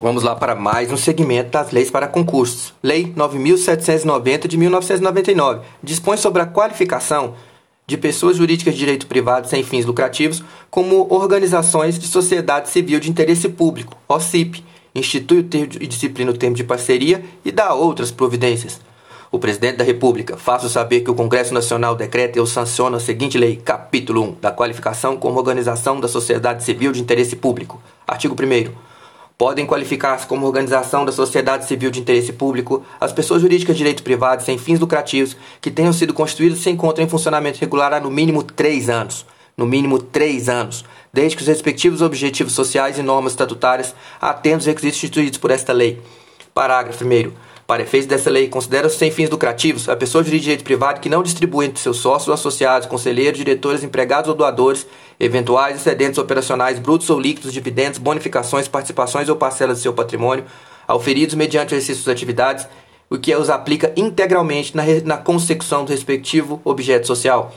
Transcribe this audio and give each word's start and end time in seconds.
Vamos 0.00 0.22
lá 0.22 0.36
para 0.36 0.54
mais 0.54 0.92
um 0.92 0.96
segmento 0.96 1.50
das 1.50 1.72
leis 1.72 1.90
para 1.90 2.06
concursos. 2.06 2.72
Lei 2.80 3.12
9790 3.16 4.46
de 4.46 4.56
1999 4.56 5.62
dispõe 5.82 6.16
sobre 6.16 6.40
a 6.40 6.46
qualificação 6.46 7.34
de 7.84 7.96
pessoas 7.96 8.36
jurídicas 8.36 8.74
de 8.74 8.78
direito 8.78 9.08
privado 9.08 9.48
sem 9.48 9.64
fins 9.64 9.84
lucrativos 9.84 10.44
como 10.70 11.12
organizações 11.12 11.98
de 11.98 12.06
sociedade 12.06 12.68
civil 12.68 13.00
de 13.00 13.10
interesse 13.10 13.48
público, 13.48 13.96
OCIP, 14.06 14.64
institui 14.94 15.40
o 15.40 15.42
termo 15.42 15.72
e 15.80 15.86
disciplina 15.88 16.30
o 16.30 16.38
termo 16.38 16.54
de 16.54 16.62
parceria 16.62 17.24
e 17.44 17.50
dá 17.50 17.74
outras 17.74 18.12
providências. 18.12 18.80
O 19.32 19.38
presidente 19.40 19.78
da 19.78 19.84
República 19.84 20.36
faça 20.36 20.68
saber 20.68 21.00
que 21.00 21.10
o 21.10 21.14
Congresso 21.14 21.52
Nacional 21.52 21.96
decreta 21.96 22.40
e 22.40 22.46
sanciona 22.46 22.98
a 22.98 23.00
seguinte 23.00 23.36
lei, 23.36 23.56
capítulo 23.56 24.22
1, 24.22 24.36
da 24.40 24.52
qualificação 24.52 25.16
como 25.16 25.40
organização 25.40 25.98
da 25.98 26.06
sociedade 26.06 26.62
civil 26.62 26.92
de 26.92 27.00
interesse 27.00 27.34
público. 27.34 27.82
Artigo 28.06 28.36
1 28.40 28.87
podem 29.38 29.64
qualificar-se 29.64 30.26
como 30.26 30.44
organização 30.44 31.04
da 31.04 31.12
sociedade 31.12 31.64
civil 31.64 31.92
de 31.92 32.00
interesse 32.00 32.32
público 32.32 32.84
as 33.00 33.12
pessoas 33.12 33.40
jurídicas 33.40 33.76
de 33.76 33.78
direito 33.78 34.02
privado 34.02 34.42
sem 34.42 34.58
fins 34.58 34.80
lucrativos 34.80 35.36
que 35.60 35.70
tenham 35.70 35.92
sido 35.92 36.12
constituídas 36.12 36.58
e 36.58 36.62
se 36.62 36.70
encontram 36.70 37.06
em 37.06 37.08
funcionamento 37.08 37.60
regular 37.60 37.92
há 37.92 38.00
no 38.00 38.10
mínimo 38.10 38.42
três 38.42 38.90
anos. 38.90 39.24
No 39.56 39.66
mínimo 39.66 39.98
três 39.98 40.48
anos, 40.48 40.84
desde 41.12 41.36
que 41.36 41.42
os 41.42 41.48
respectivos 41.48 42.02
objetivos 42.02 42.52
sociais 42.52 42.98
e 42.98 43.02
normas 43.02 43.32
estatutárias 43.32 43.94
atendam 44.20 44.58
os 44.58 44.66
requisitos 44.66 44.98
instituídos 44.98 45.38
por 45.38 45.50
esta 45.50 45.72
lei. 45.72 46.00
Parágrafo 46.54 47.04
1. 47.04 47.47
Para 47.68 47.82
efeitos 47.82 48.08
dessa 48.08 48.30
lei, 48.30 48.48
considera-se 48.48 48.96
sem 48.96 49.10
fins 49.10 49.28
lucrativos 49.28 49.90
a 49.90 49.94
pessoa 49.94 50.24
de 50.24 50.40
direito 50.40 50.64
privado 50.64 51.00
que 51.00 51.08
não 51.10 51.22
distribui 51.22 51.66
entre 51.66 51.78
seus 51.82 51.98
sócios 51.98 52.32
associados, 52.32 52.88
conselheiros, 52.88 53.36
diretores, 53.36 53.84
empregados 53.84 54.30
ou 54.30 54.34
doadores 54.34 54.86
eventuais 55.20 55.76
excedentes 55.76 56.16
operacionais 56.16 56.78
brutos 56.78 57.10
ou 57.10 57.20
líquidos, 57.20 57.52
dividendos, 57.52 57.98
bonificações, 57.98 58.66
participações 58.66 59.28
ou 59.28 59.36
parcelas 59.36 59.76
de 59.76 59.82
seu 59.82 59.92
patrimônio, 59.92 60.46
auferidos 60.86 61.34
mediante 61.34 61.74
o 61.74 61.76
exercício 61.76 62.06
das 62.06 62.14
atividades, 62.14 62.66
o 63.10 63.18
que 63.18 63.36
os 63.36 63.50
aplica 63.50 63.92
integralmente 63.98 64.74
na, 64.74 64.84
na 65.04 65.18
consecução 65.18 65.84
do 65.84 65.92
respectivo 65.92 66.62
objeto 66.64 67.06
social. 67.06 67.52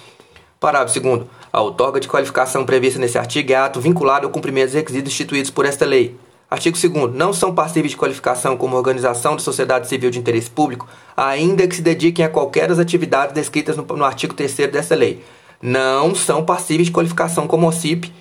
Parágrafo 0.59 0.99
2. 0.99 1.21
A 1.53 1.61
outorga 1.61 2.01
de 2.01 2.09
qualificação 2.09 2.65
prevista 2.65 2.99
nesse 2.99 3.17
artigo 3.17 3.53
é 3.53 3.55
ato 3.55 3.79
vinculado 3.79 4.27
ao 4.27 4.33
cumprimento 4.33 4.65
dos 4.65 4.75
requisitos 4.75 5.13
instituídos 5.13 5.49
por 5.49 5.65
esta 5.65 5.85
lei. 5.85 6.17
Artigo 6.51 6.77
2 6.77 7.15
Não 7.15 7.31
são 7.31 7.55
passíveis 7.55 7.91
de 7.91 7.97
qualificação 7.97 8.57
como 8.57 8.75
organização 8.75 9.37
de 9.37 9.41
sociedade 9.41 9.87
civil 9.87 10.11
de 10.11 10.19
interesse 10.19 10.49
público, 10.49 10.85
ainda 11.15 11.65
que 11.65 11.77
se 11.77 11.81
dediquem 11.81 12.25
a 12.25 12.29
qualquer 12.29 12.67
das 12.67 12.77
atividades 12.77 13.33
descritas 13.33 13.77
no, 13.77 13.83
no 13.83 14.03
artigo 14.03 14.33
3 14.33 14.69
dessa 14.69 14.93
lei. 14.93 15.23
Não 15.61 16.13
são 16.13 16.43
passíveis 16.43 16.87
de 16.87 16.91
qualificação 16.91 17.47
como 17.47 17.69
OCIP, 17.69 18.11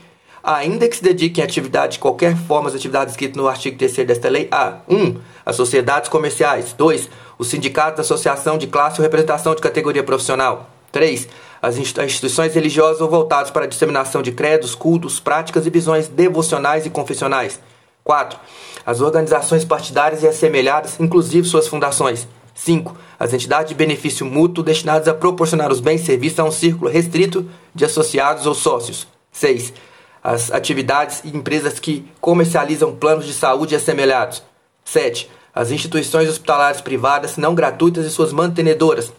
ainda 0.45 0.89
que 0.89 0.95
se 0.95 1.03
dediquem 1.03 1.43
a 1.43 1.45
atividade 1.45 1.95
de 1.95 1.99
qualquer 1.99 2.37
forma 2.37 2.69
as 2.69 2.77
atividades 2.77 3.15
descritas 3.15 3.37
no 3.37 3.49
artigo 3.49 3.77
3 3.77 4.07
desta 4.07 4.29
lei. 4.29 4.47
A. 4.53 4.77
1. 4.89 4.97
Um, 4.97 5.17
as 5.45 5.57
sociedades 5.57 6.09
comerciais. 6.09 6.73
2. 6.73 7.11
Os 7.37 7.49
sindicatos, 7.49 7.99
associação 7.99 8.57
de 8.57 8.69
classe 8.69 9.01
ou 9.01 9.03
representação 9.03 9.57
de 9.57 9.61
categoria 9.61 10.05
profissional. 10.05 10.71
3. 10.93 11.29
As 11.61 11.79
instituições 11.79 12.55
religiosas 12.55 13.01
ou 13.01 13.11
voltadas 13.11 13.51
para 13.51 13.65
a 13.65 13.69
disseminação 13.69 14.23
de 14.23 14.31
credos, 14.31 14.77
cultos, 14.77 15.19
práticas 15.19 15.67
e 15.67 15.71
visões 15.71 16.07
devocionais 16.07 16.87
e 16.87 16.91
confessionais. 16.91 17.59
4. 18.05 18.39
As 18.85 19.01
organizações 19.01 19.65
partidárias 19.65 20.23
e 20.23 20.29
assemelhadas, 20.29 20.99
inclusive 20.99 21.47
suas 21.47 21.69
fundações. 21.69 22.27
5. 22.55 22.97
As 23.19 23.33
entidades 23.33 23.69
de 23.69 23.75
benefício 23.75 24.27
mútuo 24.27 24.63
destinadas 24.63 25.09
a 25.09 25.15
proporcionar 25.15 25.71
os 25.73 25.81
bens 25.81 26.03
e 26.03 26.07
serviços 26.07 26.39
a 26.39 26.45
um 26.45 26.51
círculo 26.51 26.91
restrito 26.91 27.49
de 27.75 27.85
associados 27.85 28.47
ou 28.47 28.55
sócios. 28.55 29.07
6. 29.33 29.73
As 30.23 30.51
atividades 30.51 31.23
e 31.25 31.35
empresas 31.35 31.79
que 31.79 32.07
comercializam 32.21 32.95
planos 32.95 33.27
de 33.27 33.33
saúde 33.33 33.75
assemelhados. 33.75 34.43
7. 34.85 35.31
As 35.55 35.71
instituições 35.71 36.29
hospitalares 36.29 36.81
privadas 36.81 37.37
não 37.37 37.55
gratuitas 37.55 38.05
e 38.05 38.11
suas 38.11 38.33
mantenedoras. 38.33 39.13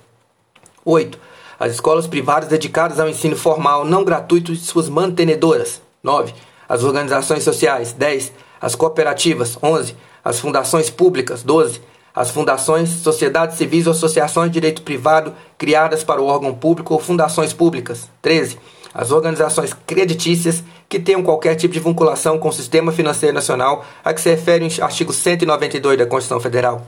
8. 0.85 1.17
As 1.59 1.73
escolas 1.73 2.07
privadas 2.07 2.49
dedicadas 2.49 2.99
ao 2.99 3.09
ensino 3.09 3.35
formal 3.35 3.85
não 3.85 4.03
gratuito 4.03 4.51
e 4.51 4.57
suas 4.57 4.89
mantenedoras. 4.89 5.81
9. 6.03 6.33
As 6.67 6.83
organizações 6.83 7.43
sociais. 7.43 7.93
10 7.93 8.31
as 8.61 8.75
cooperativas, 8.75 9.57
11, 9.61 9.95
as 10.23 10.39
fundações 10.39 10.89
públicas, 10.89 11.41
12, 11.41 11.81
as 12.13 12.29
fundações, 12.29 12.89
sociedades 12.89 13.57
civis 13.57 13.87
ou 13.87 13.93
associações 13.93 14.49
de 14.49 14.53
direito 14.53 14.81
privado 14.81 15.33
criadas 15.57 16.03
para 16.03 16.21
o 16.21 16.25
órgão 16.25 16.53
público 16.53 16.93
ou 16.93 16.99
fundações 16.99 17.53
públicas, 17.53 18.09
13, 18.21 18.59
as 18.93 19.11
organizações 19.11 19.73
creditícias 19.87 20.63
que 20.89 20.99
tenham 20.99 21.23
qualquer 21.23 21.55
tipo 21.55 21.73
de 21.73 21.79
vinculação 21.79 22.37
com 22.37 22.49
o 22.49 22.53
sistema 22.53 22.91
financeiro 22.91 23.33
nacional 23.33 23.85
a 24.03 24.13
que 24.13 24.19
se 24.19 24.29
refere 24.29 24.67
o 24.67 24.83
artigo 24.83 25.13
192 25.13 25.97
da 25.97 26.05
Constituição 26.05 26.39
Federal. 26.39 26.85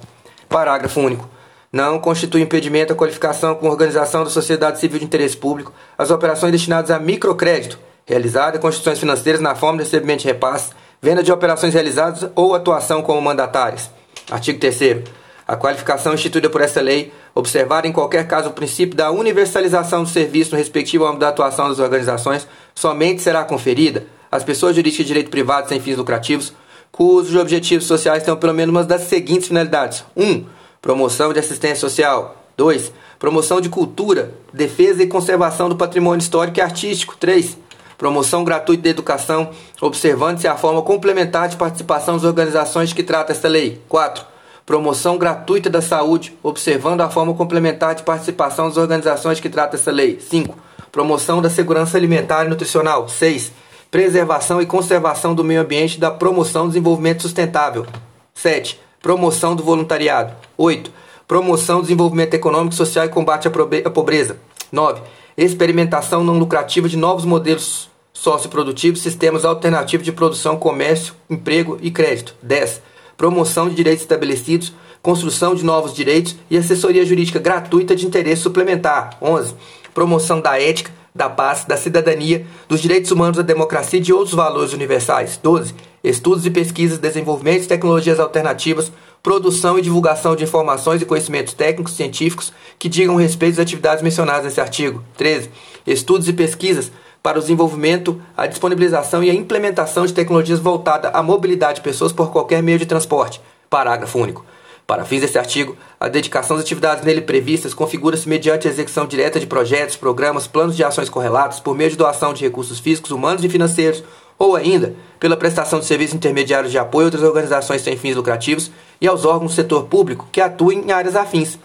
Parágrafo 0.50 1.00
único. 1.00 1.28
Não 1.72 1.98
constitui 1.98 2.42
impedimento 2.42 2.94
a 2.94 2.96
qualificação 2.96 3.56
com 3.56 3.68
organização 3.68 4.24
da 4.24 4.30
sociedade 4.30 4.80
civil 4.80 5.00
de 5.00 5.06
interesse 5.06 5.36
público 5.36 5.74
as 5.98 6.12
operações 6.12 6.52
destinadas 6.52 6.92
a 6.92 7.00
microcrédito, 7.00 7.80
realizadas 8.06 8.60
com 8.60 8.68
instituições 8.68 9.00
financeiras 9.00 9.42
na 9.42 9.56
forma 9.56 9.78
de 9.78 9.86
recebimento 9.86 10.22
de 10.22 10.28
repasses 10.28 10.72
Venda 11.04 11.22
de 11.22 11.34
operações 11.34 11.74
realizadas 11.74 12.30
ou 12.34 12.56
atuação 12.56 13.02
como 13.02 13.22
mandatários. 13.22 13.90
Artigo 14.32 14.58
3 14.58 15.04
A 15.46 15.58
qualificação 15.58 16.14
instituída 16.14 16.50
por 16.50 16.62
esta 16.62 16.80
lei, 16.80 17.12
observada 17.36 17.86
em 17.86 17.92
qualquer 17.92 18.26
caso 18.26 18.48
o 18.48 18.54
princípio 18.54 18.96
da 18.96 19.12
universalização 19.12 20.04
do 20.04 20.10
serviço 20.10 20.52
no 20.52 20.58
respectivo 20.58 21.04
âmbito 21.04 21.20
da 21.20 21.28
atuação 21.28 21.68
das 21.68 21.80
organizações, 21.80 22.48
somente 22.74 23.22
será 23.22 23.44
conferida 23.44 24.08
às 24.32 24.46
pessoas 24.46 24.78
jurídicas 24.78 25.06
de 25.06 25.08
direito 25.10 25.30
privado 25.30 25.68
sem 25.68 25.82
fins 25.82 25.98
lucrativos, 25.98 26.54
cujos 26.90 27.36
objetivos 27.36 27.86
sociais 27.86 28.24
tenham 28.24 28.38
pelo 28.38 28.54
menos 28.54 28.74
uma 28.74 28.86
das 28.86 29.02
seguintes 29.02 29.50
finalidades: 29.50 30.06
1. 30.16 30.24
Um, 30.24 30.46
promoção 30.82 31.34
de 31.34 31.40
assistência 31.40 31.82
social. 31.82 32.38
2. 32.56 32.94
Promoção 33.20 33.60
de 33.60 33.68
cultura, 33.68 34.34
defesa 34.54 35.04
e 35.04 35.08
conservação 35.08 35.68
do 35.68 35.76
patrimônio 35.76 36.24
histórico 36.24 36.60
e 36.60 36.62
artístico. 36.62 37.18
3 37.18 37.58
promoção 37.98 38.44
gratuita 38.44 38.84
da 38.84 38.90
educação, 38.90 39.50
observando-se 39.82 40.48
a 40.48 40.56
forma 40.56 40.82
complementar 40.82 41.48
de 41.48 41.56
participação 41.56 42.16
das 42.16 42.24
organizações 42.24 42.94
que 42.94 43.04
trata 43.04 43.32
esta 43.32 43.48
lei. 43.48 43.82
4. 43.88 44.26
Promoção 44.66 45.18
gratuita 45.18 45.70
da 45.70 45.82
saúde, 45.82 46.38
observando 46.42 47.02
a 47.02 47.10
forma 47.10 47.34
complementar 47.34 47.96
de 47.96 48.04
participação 48.04 48.70
das 48.70 48.78
organizações 48.78 49.40
que 49.40 49.50
trata 49.50 49.76
esta 49.76 49.92
lei. 49.92 50.20
5. 50.20 50.58
Promoção 50.92 51.42
da 51.42 51.50
segurança 51.50 51.98
alimentar 51.98 52.46
e 52.46 52.50
nutricional. 52.50 53.10
6. 53.10 53.52
Preservação 53.92 54.62
e 54.62 54.66
conservação 54.66 55.36
do 55.36 55.44
meio 55.44 55.62
ambiente 55.62 55.96
e 55.96 56.00
da 56.00 56.10
promoção 56.10 56.64
do 56.64 56.70
desenvolvimento 56.70 57.24
sustentável. 57.24 57.86
7. 58.34 58.80
Promoção 59.02 59.56
do 59.56 59.64
voluntariado. 59.64 60.34
8. 60.58 60.92
Promoção 61.28 61.78
do 61.78 61.84
desenvolvimento 61.84 62.34
econômico, 62.34 62.74
social 62.74 63.06
e 63.06 63.10
combate 63.10 63.48
à 63.48 63.90
pobreza. 63.90 64.38
9. 64.72 65.02
Experimentação 65.36 66.24
não 66.24 66.38
lucrativa 66.38 66.88
de 66.88 66.96
novos 66.96 67.26
modelos 67.26 67.90
socioprodutivos, 68.14 69.02
sistemas 69.02 69.44
alternativos 69.44 70.06
de 70.06 70.12
produção, 70.12 70.58
comércio, 70.58 71.16
emprego 71.30 71.78
e 71.82 71.90
crédito. 71.90 72.36
10. 72.42 72.82
Promoção 73.18 73.68
de 73.68 73.76
direitos 73.76 74.04
estabelecidos, 74.04 74.74
construção 75.02 75.56
de 75.56 75.66
novos 75.66 75.94
direitos 75.94 76.36
e 76.50 76.58
assessoria 76.58 77.06
jurídica 77.06 77.40
gratuita 77.40 77.96
de 77.96 78.06
interesse 78.06 78.44
suplementar. 78.44 79.18
11. 79.22 79.56
Promoção 79.94 80.40
da 80.40 80.60
ética, 80.62 80.92
da 81.16 81.30
paz, 81.30 81.66
da 81.66 81.78
cidadania, 81.78 82.46
dos 82.68 82.82
direitos 82.82 83.12
humanos, 83.12 83.38
da 83.38 83.44
democracia 83.44 84.00
e 84.00 84.02
de 84.02 84.14
outros 84.14 84.36
valores 84.36 84.74
universais. 84.74 85.40
12. 85.42 85.74
Estudos 86.04 86.46
e 86.46 86.52
pesquisas, 86.52 86.98
desenvolvimento 87.00 87.62
de 87.62 87.68
tecnologias 87.68 88.20
alternativas, 88.20 88.92
produção 89.24 89.80
e 89.80 89.82
divulgação 89.82 90.36
de 90.36 90.44
informações 90.44 91.02
e 91.02 91.06
conhecimentos 91.06 91.54
técnicos 91.54 91.94
científicos 91.94 92.52
que 92.78 92.90
digam 92.90 93.16
respeito 93.16 93.54
às 93.54 93.60
atividades 93.60 94.04
mencionadas 94.04 94.44
nesse 94.44 94.60
artigo. 94.60 95.02
13. 95.18 95.50
Estudos 95.88 96.28
e 96.28 96.34
pesquisas 96.34 96.92
para 97.24 97.40
o 97.40 97.42
desenvolvimento, 97.42 98.22
a 98.36 98.46
disponibilização 98.46 99.24
e 99.24 99.30
a 99.30 99.34
implementação 99.34 100.06
de 100.06 100.12
tecnologias 100.12 100.60
voltadas 100.60 101.10
à 101.16 101.24
mobilidade 101.24 101.76
de 101.76 101.82
pessoas 101.82 102.12
por 102.12 102.34
qualquer 102.34 102.62
meio 102.62 102.78
de 102.78 102.86
transporte. 102.86 103.40
Parágrafo 103.70 104.20
único. 104.20 104.46
Para 104.86 105.06
fins 105.06 105.22
deste 105.22 105.40
artigo, 105.40 105.78
a 105.98 106.10
dedicação 106.10 106.58
das 106.58 106.66
atividades 106.66 107.06
nele 107.06 107.22
previstas 107.22 107.74
configura-se 107.74 108.28
mediante 108.28 108.68
a 108.68 108.72
execução 108.72 109.08
direta 109.08 109.40
de 109.40 109.48
projetos, 109.48 109.96
programas, 109.96 110.46
planos 110.46 110.76
de 110.76 110.84
ações 110.84 111.10
correlatos 111.10 111.62
por 111.62 111.74
meio 111.74 111.90
de 111.90 111.96
doação 111.96 112.34
de 112.34 112.44
recursos 112.44 112.80
físicos, 112.80 113.12
humanos 113.12 113.42
e 113.42 113.48
financeiros, 113.48 114.04
ou 114.44 114.58
ainda 114.58 114.94
pela 115.22 115.38
prestação 115.38 115.80
de 115.80 115.86
serviços 115.86 116.14
intermediários 116.14 116.70
de 116.70 116.78
apoio 116.78 117.06
a 117.06 117.08
outras 117.08 117.24
organizações 117.24 117.82
sem 117.82 117.96
fins 117.96 118.14
lucrativos 118.14 118.70
e 119.00 119.08
aos 119.08 119.24
órgãos 119.24 119.54
do 119.54 119.56
setor 119.56 119.86
público 119.86 120.28
que 120.30 120.42
atuem 120.42 120.80
em 120.80 120.92
áreas 120.92 121.16
afins. 121.16 121.58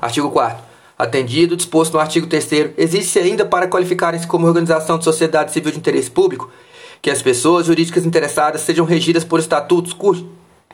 Artigo 0.00 0.30
4 0.30 0.56
Atendido 0.98 1.54
disposto 1.54 1.92
no 1.92 2.00
artigo 2.00 2.26
3 2.26 2.72
existe 2.78 3.18
ainda 3.18 3.44
para 3.44 3.68
qualificarem-se 3.68 4.26
como 4.26 4.46
organização 4.46 4.96
de 4.96 5.04
sociedade 5.04 5.52
civil 5.52 5.70
de 5.70 5.76
interesse 5.76 6.10
público 6.10 6.50
que 7.02 7.10
as 7.10 7.20
pessoas 7.20 7.66
jurídicas 7.66 8.06
interessadas 8.06 8.62
sejam 8.62 8.86
regidas 8.86 9.22
por 9.22 9.38
estatutos 9.38 9.92
cu 9.92 10.16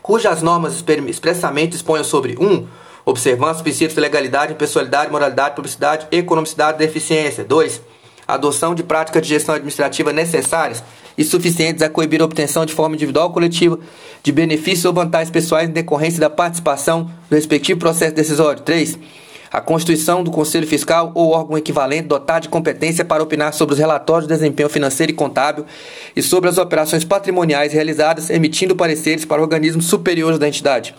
cujas 0.00 0.43
normas 0.43 0.81
expressamente 1.09 1.75
exponham 1.75 2.05
sobre 2.05 2.37
1. 2.39 2.44
Um, 2.44 2.69
observância 3.05 3.55
dos 3.55 3.62
princípios 3.62 3.94
de 3.94 4.00
legalidade, 4.00 4.53
impessoalidade, 4.53 5.11
moralidade, 5.11 5.56
publicidade, 5.56 6.06
economicidade 6.12 6.81
e 6.81 6.87
eficiência. 6.87 7.43
2. 7.43 7.81
Adoção 8.27 8.75
de 8.75 8.85
práticas 8.85 9.23
de 9.23 9.29
gestão 9.29 9.56
administrativa 9.56 10.12
necessárias 10.12 10.83
e 11.17 11.25
suficientes 11.25 11.82
a 11.82 11.88
coibir 11.88 12.20
a 12.23 12.25
obtenção 12.25 12.64
de 12.64 12.73
forma 12.73 12.94
individual 12.94 13.26
ou 13.26 13.32
coletiva 13.32 13.79
de 14.23 14.32
benefícios 14.32 14.85
ou 14.85 14.93
vantagens 14.93 15.31
pessoais 15.31 15.69
em 15.69 15.73
decorrência 15.73 16.20
da 16.20 16.31
participação 16.31 17.11
no 17.31 17.37
respectivo 17.37 17.79
processo 17.79 18.14
decisório. 18.14 18.62
3 18.62 18.99
a 19.53 19.61
constituição 19.61 20.25
do 20.25 20.31
Conselho 20.31 20.67
Fiscal 20.67 21.12
ou 21.14 21.32
órgão 21.32 21.59
equivalente 21.59 22.09
dotado 22.09 22.44
de 22.44 22.49
competência 22.49 23.05
para 23.05 23.23
opinar 23.23 23.53
sobre 23.53 23.75
os 23.75 23.79
relatórios 23.79 24.26
de 24.26 24.35
desempenho 24.35 24.69
financeiro 24.69 25.12
e 25.12 25.14
contábil 25.14 25.67
e 26.17 26.23
sobre 26.23 26.49
as 26.49 26.56
operações 26.56 27.05
patrimoniais 27.05 27.75
realizadas, 27.75 28.31
emitindo 28.31 28.75
pareceres 28.75 29.26
para 29.26 29.43
organismos 29.43 29.85
superiores 29.85 30.38
da 30.38 30.49
entidade. 30.49 30.94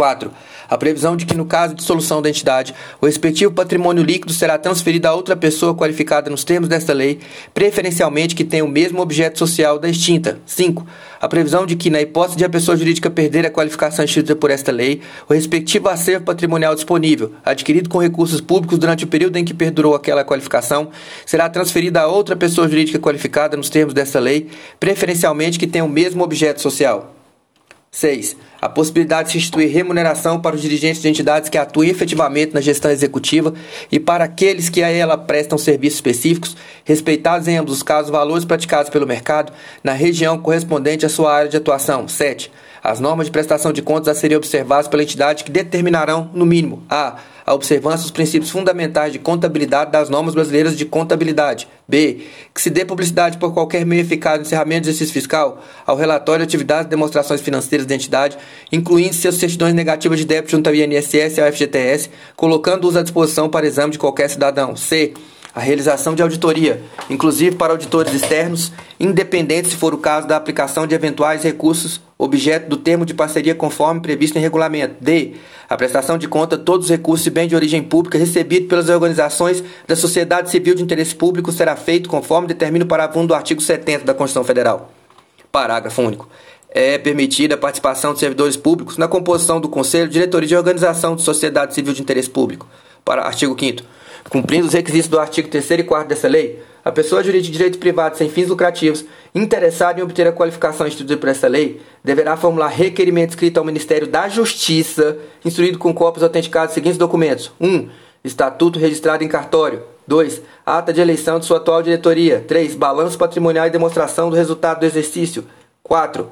4. 0.00 0.32
A 0.66 0.78
previsão 0.78 1.14
de 1.14 1.26
que, 1.26 1.36
no 1.36 1.44
caso 1.44 1.74
de 1.74 1.80
dissolução 1.80 2.22
da 2.22 2.30
entidade, 2.30 2.74
o 3.02 3.04
respectivo 3.04 3.52
patrimônio 3.52 4.02
líquido 4.02 4.32
será 4.32 4.56
transferido 4.56 5.06
a 5.06 5.12
outra 5.12 5.36
pessoa 5.36 5.74
qualificada 5.74 6.30
nos 6.30 6.42
termos 6.42 6.70
desta 6.70 6.94
lei, 6.94 7.18
preferencialmente 7.52 8.34
que 8.34 8.42
tenha 8.42 8.64
o 8.64 8.68
mesmo 8.68 9.02
objeto 9.02 9.38
social 9.38 9.78
da 9.78 9.90
extinta. 9.90 10.38
5. 10.46 10.86
A 11.20 11.28
previsão 11.28 11.66
de 11.66 11.76
que, 11.76 11.90
na 11.90 12.00
hipótese 12.00 12.38
de 12.38 12.46
a 12.46 12.48
pessoa 12.48 12.78
jurídica 12.78 13.10
perder 13.10 13.44
a 13.44 13.50
qualificação 13.50 14.02
instituída 14.02 14.34
por 14.34 14.50
esta 14.50 14.72
lei, 14.72 15.02
o 15.28 15.34
respectivo 15.34 15.90
acervo 15.90 16.24
patrimonial 16.24 16.74
disponível, 16.74 17.34
adquirido 17.44 17.90
com 17.90 17.98
recursos 17.98 18.40
públicos 18.40 18.78
durante 18.78 19.04
o 19.04 19.08
período 19.08 19.36
em 19.36 19.44
que 19.44 19.52
perdurou 19.52 19.94
aquela 19.94 20.24
qualificação, 20.24 20.88
será 21.26 21.46
transferido 21.50 21.98
a 21.98 22.06
outra 22.06 22.34
pessoa 22.34 22.66
jurídica 22.66 22.98
qualificada 22.98 23.54
nos 23.54 23.68
termos 23.68 23.92
desta 23.92 24.18
lei, 24.18 24.48
preferencialmente 24.78 25.58
que 25.58 25.66
tenha 25.66 25.84
o 25.84 25.88
mesmo 25.90 26.24
objeto 26.24 26.62
social. 26.62 27.19
6. 27.92 28.36
A 28.60 28.68
possibilidade 28.68 29.32
de 29.32 29.38
instituir 29.38 29.68
remuneração 29.68 30.40
para 30.40 30.54
os 30.54 30.62
dirigentes 30.62 31.02
de 31.02 31.08
entidades 31.08 31.48
que 31.48 31.58
atuem 31.58 31.90
efetivamente 31.90 32.54
na 32.54 32.60
gestão 32.60 32.90
executiva 32.90 33.52
e 33.90 33.98
para 33.98 34.24
aqueles 34.24 34.68
que 34.68 34.82
a 34.82 34.88
ela 34.88 35.18
prestam 35.18 35.58
serviços 35.58 35.96
específicos, 35.96 36.56
respeitados 36.84 37.48
em 37.48 37.56
ambos 37.56 37.74
os 37.74 37.82
casos 37.82 38.10
valores 38.10 38.44
praticados 38.44 38.90
pelo 38.90 39.08
mercado 39.08 39.52
na 39.82 39.92
região 39.92 40.38
correspondente 40.38 41.04
à 41.04 41.08
sua 41.08 41.34
área 41.34 41.50
de 41.50 41.56
atuação. 41.56 42.06
7. 42.06 42.52
As 42.82 43.00
normas 43.00 43.26
de 43.26 43.32
prestação 43.32 43.72
de 43.72 43.82
contas 43.82 44.16
a 44.16 44.18
serem 44.18 44.36
observadas 44.36 44.88
pela 44.88 45.02
entidade 45.02 45.44
que 45.44 45.50
determinarão, 45.50 46.30
no 46.32 46.46
mínimo, 46.46 46.82
a 46.88 47.16
a 47.50 47.54
observância 47.54 48.02
dos 48.02 48.12
princípios 48.12 48.48
fundamentais 48.48 49.12
de 49.12 49.18
contabilidade 49.18 49.90
das 49.90 50.08
normas 50.08 50.34
brasileiras 50.34 50.76
de 50.76 50.84
contabilidade. 50.84 51.66
B. 51.88 52.20
Que 52.54 52.62
se 52.62 52.70
dê 52.70 52.84
publicidade 52.84 53.38
por 53.38 53.52
qualquer 53.52 53.84
meio 53.84 54.02
eficaz 54.02 54.38
no 54.38 54.42
encerramento 54.42 54.82
do 54.82 54.90
exercício 54.90 55.12
fiscal 55.12 55.60
ao 55.84 55.96
relatório 55.96 56.46
de 56.46 56.48
atividades 56.48 56.86
e 56.86 56.90
demonstrações 56.90 57.40
financeiras 57.40 57.86
da 57.86 57.94
entidade, 57.96 58.38
incluindo 58.70 59.14
seus 59.14 59.34
certidões 59.34 59.74
negativas 59.74 60.20
de 60.20 60.24
débito 60.24 60.52
junto 60.52 60.68
ao 60.68 60.74
INSS 60.76 61.38
e 61.38 61.40
ao 61.40 61.50
FGTS, 61.50 62.10
colocando-os 62.36 62.96
à 62.96 63.02
disposição 63.02 63.48
para 63.48 63.66
exame 63.66 63.90
de 63.90 63.98
qualquer 63.98 64.30
cidadão. 64.30 64.76
C 64.76 65.12
a 65.54 65.60
realização 65.60 66.14
de 66.14 66.22
auditoria, 66.22 66.82
inclusive 67.08 67.56
para 67.56 67.72
auditores 67.72 68.12
externos, 68.14 68.72
independente 68.98 69.68
se 69.68 69.76
for 69.76 69.92
o 69.92 69.98
caso 69.98 70.26
da 70.26 70.36
aplicação 70.36 70.86
de 70.86 70.94
eventuais 70.94 71.42
recursos 71.42 72.00
objeto 72.20 72.68
do 72.68 72.76
termo 72.76 73.06
de 73.06 73.14
parceria 73.14 73.54
conforme 73.54 74.00
previsto 74.00 74.36
em 74.36 74.42
regulamento. 74.42 74.96
D. 75.00 75.34
A 75.68 75.76
prestação 75.76 76.18
de 76.18 76.28
conta 76.28 76.56
de 76.56 76.64
todos 76.64 76.86
os 76.86 76.90
recursos 76.90 77.26
e 77.26 77.30
bens 77.30 77.48
de 77.48 77.56
origem 77.56 77.82
pública 77.82 78.18
recebidos 78.18 78.68
pelas 78.68 78.88
organizações 78.90 79.64
da 79.86 79.96
sociedade 79.96 80.50
civil 80.50 80.74
de 80.74 80.82
interesse 80.82 81.14
público 81.14 81.50
será 81.50 81.74
feito 81.76 82.10
conforme 82.10 82.46
determina 82.46 82.84
o 82.84 82.88
parágrafo 82.88 83.20
1 83.20 83.26
do 83.26 83.34
artigo 83.34 83.62
70 83.62 84.04
da 84.04 84.12
Constituição 84.12 84.44
Federal. 84.44 84.92
Parágrafo 85.50 86.02
único. 86.02 86.28
É 86.68 86.98
permitida 86.98 87.54
a 87.54 87.58
participação 87.58 88.12
de 88.12 88.20
servidores 88.20 88.56
públicos 88.56 88.98
na 88.98 89.08
composição 89.08 89.60
do 89.60 89.68
Conselho, 89.68 90.08
diretoria 90.08 90.48
de 90.48 90.56
organização 90.56 91.16
de 91.16 91.22
sociedade 91.22 91.74
civil 91.74 91.94
de 91.94 92.02
interesse 92.02 92.28
público. 92.28 92.68
Para 93.04 93.22
artigo 93.22 93.56
5 93.58 93.82
Cumprindo 94.28 94.66
os 94.66 94.72
requisitos 94.72 95.08
do 95.08 95.18
artigo 95.18 95.48
3 95.48 95.70
e 95.70 95.82
4 95.82 96.08
dessa 96.08 96.28
lei, 96.28 96.62
a 96.84 96.90
pessoa 96.90 97.22
jurídica 97.22 97.52
de 97.52 97.58
direito 97.58 97.78
privado 97.78 98.16
sem 98.16 98.28
fins 98.28 98.48
lucrativos 98.48 99.04
interessada 99.34 100.00
em 100.00 100.02
obter 100.02 100.26
a 100.26 100.32
qualificação 100.32 100.86
instituída 100.86 101.16
por 101.16 101.28
essa 101.28 101.46
lei 101.46 101.80
deverá 102.02 102.36
formular 102.36 102.68
requerimento 102.68 103.30
escrito 103.30 103.58
ao 103.58 103.64
Ministério 103.64 104.06
da 104.06 104.28
Justiça, 104.28 105.18
instruído 105.44 105.78
com 105.78 105.92
cópias 105.92 106.22
autenticadas 106.22 106.70
dos 106.70 106.74
seguintes 106.74 106.98
documentos: 106.98 107.52
1. 107.60 107.68
Um, 107.68 107.88
estatuto 108.24 108.78
registrado 108.78 109.24
em 109.24 109.28
cartório. 109.28 109.82
2. 110.06 110.42
Ata 110.66 110.92
de 110.92 111.00
eleição 111.00 111.38
de 111.38 111.46
sua 111.46 111.58
atual 111.58 111.82
diretoria. 111.82 112.44
3. 112.46 112.74
Balanço 112.74 113.16
patrimonial 113.16 113.66
e 113.66 113.70
demonstração 113.70 114.28
do 114.28 114.36
resultado 114.36 114.80
do 114.80 114.86
exercício. 114.86 115.44
4. 115.84 116.30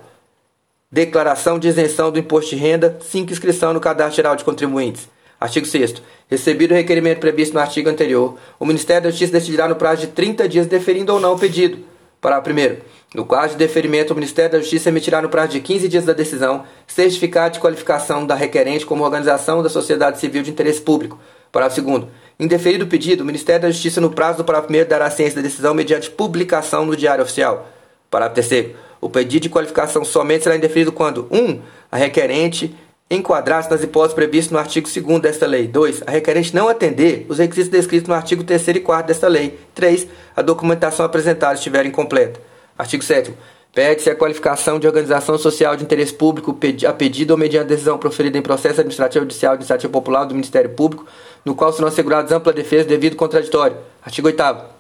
Declaração 0.91 1.59
de 1.59 1.69
isenção 1.69 2.11
do 2.11 2.19
imposto 2.19 2.51
de 2.51 2.57
renda. 2.57 2.99
5. 3.01 3.31
Inscrição 3.31 3.73
no 3.73 3.81
Cadastro 3.81 4.17
Geral 4.17 4.35
de 4.35 4.45
Contribuintes. 4.45 5.09
Artigo 5.41 5.67
6 5.67 6.03
Recebido 6.29 6.73
o 6.73 6.75
requerimento 6.75 7.21
previsto 7.21 7.55
no 7.55 7.61
artigo 7.61 7.89
anterior, 7.89 8.37
o 8.59 8.67
Ministério 8.67 9.05
da 9.05 9.11
Justiça 9.11 9.33
decidirá 9.33 9.67
no 9.67 9.77
prazo 9.77 10.03
de 10.03 10.09
30 10.09 10.49
dias 10.49 10.67
deferindo 10.67 11.13
ou 11.13 11.21
não 11.21 11.35
o 11.35 11.39
pedido. 11.39 11.79
Parágrafo 12.21 12.51
1 12.51 12.77
No 13.15 13.25
caso 13.25 13.53
de 13.53 13.59
deferimento, 13.59 14.13
o 14.13 14.17
Ministério 14.17 14.53
da 14.53 14.59
Justiça 14.59 14.89
emitirá 14.89 15.23
no 15.23 15.29
prazo 15.29 15.53
de 15.53 15.61
15 15.61 15.89
dias 15.89 16.05
da 16.05 16.13
decisão 16.13 16.65
certificado 16.87 17.55
de 17.55 17.61
qualificação 17.61 18.27
da 18.27 18.35
requerente 18.35 18.85
como 18.85 19.05
organização 19.05 19.63
da 19.63 19.69
sociedade 19.69 20.19
civil 20.19 20.43
de 20.43 20.51
interesse 20.51 20.81
público. 20.81 21.19
Parágrafo 21.53 21.81
2 21.81 22.05
Indeferido 22.41 22.85
o 22.85 22.89
pedido, 22.89 23.23
o 23.23 23.27
Ministério 23.27 23.63
da 23.63 23.71
Justiça, 23.71 24.01
no 24.01 24.11
prazo 24.11 24.39
do 24.39 24.45
parágrafo 24.45 24.73
1 24.75 24.89
dará 24.89 25.11
ciência 25.11 25.37
da 25.37 25.43
decisão 25.43 25.73
mediante 25.75 26.11
publicação 26.11 26.85
no 26.85 26.97
Diário 26.97 27.23
Oficial. 27.23 27.69
Parágrafo 28.11 28.49
3 28.49 28.75
O 29.01 29.09
pedido 29.09 29.45
de 29.45 29.49
qualificação 29.49 30.05
somente 30.05 30.45
será 30.45 30.57
indeferido 30.57 30.93
quando 30.93 31.27
1. 31.31 31.39
Um, 31.39 31.61
a 31.91 31.97
requerente 31.97 32.75
enquadrar-se 33.11 33.71
nas 33.71 33.83
hipóteses 33.83 34.15
previstas 34.15 34.53
no 34.53 34.59
artigo 34.59 34.89
2 34.89 35.21
desta 35.21 35.47
lei. 35.47 35.67
2. 35.67 36.03
A 36.07 36.11
requerente 36.11 36.55
não 36.55 36.69
atender 36.69 37.27
os 37.29 37.39
requisitos 37.39 37.71
descritos 37.71 38.09
no 38.09 38.15
artigo 38.15 38.45
3 38.45 38.69
e 38.69 38.81
4 38.81 39.07
desta 39.07 39.29
lei. 39.29 39.59
3. 39.75 40.07
A 40.37 40.43
documentação 40.43 41.05
apresentada 41.05 41.55
estiver 41.55 41.87
incompleta. 41.87 42.41
Artigo 42.77 43.03
7 43.03 43.35
Pede-se 43.75 44.11
a 44.11 44.17
qualificação 44.17 44.79
de 44.79 44.87
organização 44.87 45.39
social 45.39 45.77
de 45.77 45.85
interesse 45.85 46.13
público 46.13 46.57
a 46.87 46.93
pedido 46.93 47.31
ou 47.33 47.37
mediante 47.37 47.69
decisão 47.69 47.99
proferida 47.99 48.39
em 48.39 48.43
processo 48.43 48.81
administrativo 48.81 49.25
judicial 49.25 49.55
de 49.55 49.63
iniciativa 49.63 49.93
popular 49.93 50.25
do 50.25 50.35
Ministério 50.35 50.71
Público, 50.71 51.07
no 51.45 51.55
qual 51.55 51.73
serão 51.73 51.89
assegurados 51.89 52.33
ampla 52.33 52.53
defesa 52.53 52.89
devido 52.89 53.15
contraditório. 53.15 53.77
Artigo 54.03 54.27
8 54.27 54.78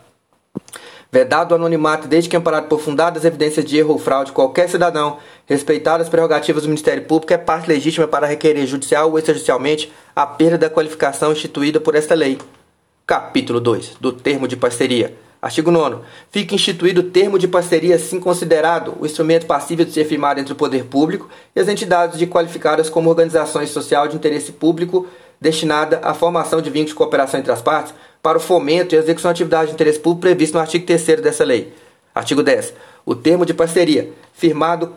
Vedado 1.10 1.52
o 1.52 1.54
anonimato 1.54 2.06
desde 2.06 2.28
que 2.28 2.36
amparado 2.36 2.68
por 2.68 2.80
fundadas 2.80 3.24
evidências 3.24 3.64
de 3.64 3.78
erro 3.78 3.92
ou 3.92 3.98
fraude, 3.98 4.30
qualquer 4.30 4.68
cidadão, 4.68 5.16
respeitado 5.46 6.02
as 6.02 6.08
prerrogativas 6.08 6.64
do 6.64 6.68
Ministério 6.68 7.04
Público, 7.04 7.32
é 7.32 7.38
parte 7.38 7.66
legítima 7.66 8.06
para 8.06 8.26
requerer 8.26 8.66
judicial 8.66 9.10
ou 9.10 9.18
extrajudicialmente 9.18 9.90
a 10.14 10.26
perda 10.26 10.58
da 10.58 10.68
qualificação 10.70 11.32
instituída 11.32 11.80
por 11.80 11.94
esta 11.94 12.14
lei. 12.14 12.36
Capítulo 13.06 13.58
2 13.58 13.96
do 13.98 14.12
termo 14.12 14.46
de 14.46 14.54
parceria. 14.54 15.16
Artigo 15.40 15.70
9. 15.70 16.02
Fica 16.30 16.54
instituído 16.54 17.00
o 17.00 17.04
termo 17.04 17.38
de 17.38 17.48
parceria 17.48 17.94
assim 17.94 18.20
considerado 18.20 18.94
o 19.00 19.06
instrumento 19.06 19.46
passível 19.46 19.86
de 19.86 19.92
ser 19.92 20.04
firmado 20.04 20.40
entre 20.40 20.52
o 20.52 20.56
poder 20.56 20.84
público 20.84 21.30
e 21.56 21.60
as 21.60 21.68
entidades 21.68 22.18
de 22.18 22.26
qualificadas 22.26 22.90
como 22.90 23.08
organizações 23.08 23.70
social 23.70 24.08
de 24.08 24.16
interesse 24.16 24.52
público 24.52 25.06
destinada 25.40 26.00
à 26.02 26.12
formação 26.12 26.60
de 26.60 26.68
vínculos 26.68 26.90
de 26.90 26.96
cooperação 26.96 27.38
entre 27.38 27.52
as 27.52 27.62
partes, 27.62 27.94
para 28.28 28.36
o 28.36 28.40
fomento 28.42 28.94
e 28.94 28.98
execução 28.98 29.32
de 29.32 29.42
atividade 29.42 29.68
de 29.68 29.72
interesse 29.72 29.98
público 29.98 30.20
previsto 30.20 30.52
no 30.52 30.60
artigo 30.60 30.84
3 30.84 31.22
dessa 31.22 31.44
lei. 31.44 31.72
Artigo 32.14 32.42
10. 32.42 32.74
O 33.06 33.14
termo 33.14 33.46
de 33.46 33.54
parceria, 33.54 34.10
firmado 34.34 34.92